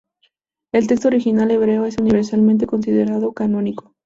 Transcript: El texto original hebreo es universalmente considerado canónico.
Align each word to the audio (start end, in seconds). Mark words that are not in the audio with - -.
El 0.73 0.87
texto 0.87 1.09
original 1.09 1.51
hebreo 1.51 1.85
es 1.85 1.99
universalmente 1.99 2.65
considerado 2.65 3.33
canónico. 3.33 3.93